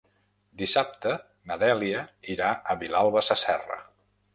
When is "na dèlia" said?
1.51-2.03